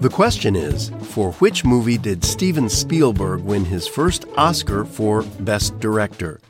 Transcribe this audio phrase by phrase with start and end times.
[0.00, 5.78] The question is For which movie did Steven Spielberg win his first Oscar for Best
[5.80, 6.40] Director?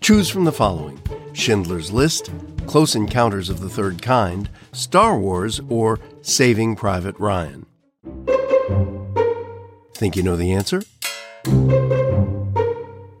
[0.00, 1.00] Choose from the following
[1.32, 2.30] Schindler's List,
[2.66, 7.66] Close Encounters of the Third Kind, Star Wars, or Saving Private Ryan.
[9.94, 10.82] Think you know the answer?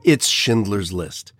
[0.04, 1.32] It's Schindler's List.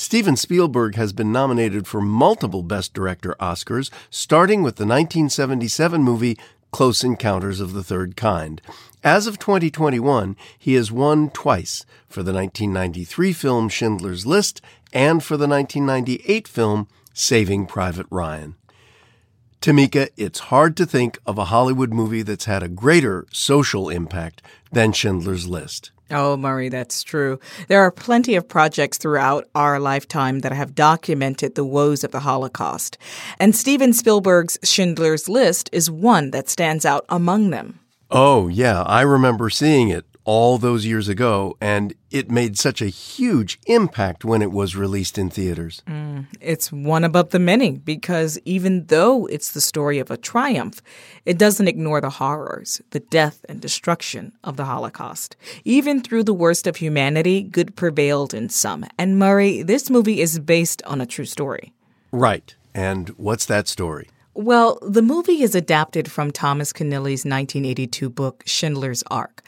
[0.00, 6.38] Steven Spielberg has been nominated for multiple Best Director Oscars, starting with the 1977 movie
[6.70, 8.62] Close Encounters of the Third Kind.
[9.02, 14.60] As of 2021, he has won twice for the 1993 film Schindler's List
[14.92, 18.54] and for the 1998 film Saving Private Ryan.
[19.60, 24.42] Tamika, it's hard to think of a Hollywood movie that's had a greater social impact
[24.70, 25.90] than Schindler's List.
[26.10, 27.38] Oh, Murray, that's true.
[27.68, 32.20] There are plenty of projects throughout our lifetime that have documented the woes of the
[32.20, 32.96] Holocaust.
[33.38, 37.80] And Steven Spielberg's Schindler's List is one that stands out among them.
[38.10, 42.88] Oh, yeah, I remember seeing it all those years ago, and it made such a
[42.88, 45.80] huge impact when it was released in theaters.
[45.88, 50.82] Mm, it's one above the many because even though it's the story of a triumph,
[51.24, 55.34] it doesn't ignore the horrors, the death and destruction of the Holocaust.
[55.64, 58.84] Even through the worst of humanity, good prevailed in some.
[58.98, 61.72] And Murray, this movie is based on a true story.
[62.12, 62.54] Right.
[62.74, 64.10] And what's that story?
[64.38, 69.42] Well, the movie is adapted from Thomas Keneally's 1982 book, Schindler's Ark.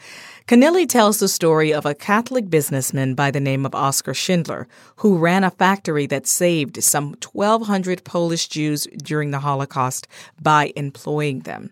[0.49, 5.17] Keneally tells the story of a Catholic businessman by the name of Oskar Schindler, who
[5.17, 10.09] ran a factory that saved some 1,200 Polish Jews during the Holocaust
[10.41, 11.71] by employing them.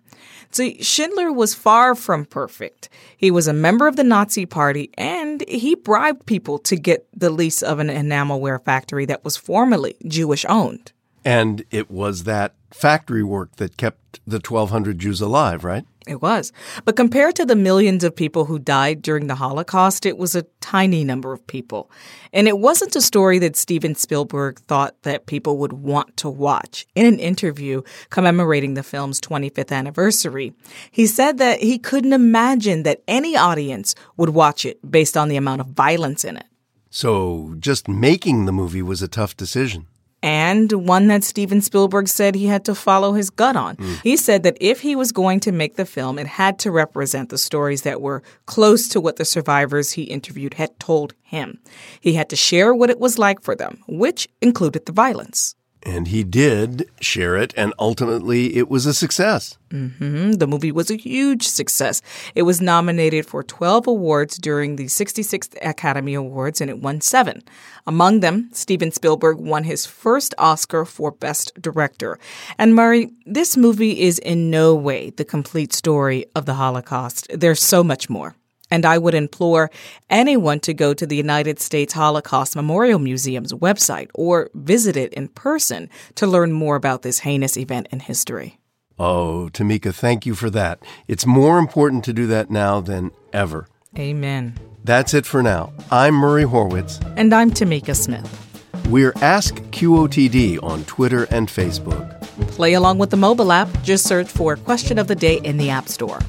[0.52, 2.88] See, Schindler was far from perfect.
[3.18, 7.32] He was a member of the Nazi Party and he bribed people to get the
[7.32, 10.94] lease of an enamelware factory that was formerly Jewish owned.
[11.26, 15.86] And it was that factory work that kept the 1,200 Jews alive, right?
[16.08, 16.52] It was.
[16.86, 20.46] But compared to the millions of people who died during the Holocaust, it was a
[20.60, 21.92] tiny number of people.
[22.34, 26.88] And it wasn't a story that Steven Spielberg thought that people would want to watch.
[26.96, 30.54] In an interview commemorating the film's 25th anniversary,
[30.90, 35.38] he said that he couldn't imagine that any audience would watch it based on the
[35.38, 36.46] amount of violence in it.
[36.90, 39.86] So just making the movie was a tough decision
[40.22, 43.76] and one that Steven Spielberg said he had to follow his gut on.
[43.78, 44.02] Mm.
[44.02, 47.30] He said that if he was going to make the film, it had to represent
[47.30, 51.60] the stories that were close to what the survivors he interviewed had told him.
[52.00, 55.56] He had to share what it was like for them, which included the violence.
[55.84, 59.58] And he did share it, and ultimately it was a success.
[59.70, 60.34] Mm-hmm.
[60.34, 62.02] The movie was a huge success.
[62.36, 67.44] It was nominated for 12 awards during the 66th Academy Awards, and it won seven.
[67.88, 72.20] Among them, Steven Spielberg won his first Oscar for Best Director.
[72.58, 77.28] And Murray, this movie is in no way the complete story of the Holocaust.
[77.34, 78.36] There's so much more.
[78.72, 79.70] And I would implore
[80.10, 85.28] anyone to go to the United States Holocaust Memorial Museum's website or visit it in
[85.30, 88.60] person to learn more about this heinous event in history.
[89.00, 90.84] Oh, Tamika, thank you for that.
[91.08, 93.68] It's more important to do that now than ever.
[93.98, 94.60] Amen.
[94.84, 95.74] That's it for now.
[95.90, 97.02] I'm Murray Horwitz.
[97.16, 98.46] And I'm Tamika Smith.
[98.88, 102.20] We're Ask QOTD on Twitter and Facebook.
[102.50, 103.70] Play along with the mobile app.
[103.84, 106.20] Just search for Question of the Day in the App Store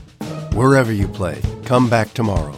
[0.54, 1.40] wherever you play.
[1.64, 2.56] Come back tomorrow.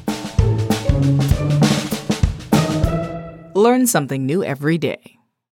[3.55, 5.19] Learn something new every day.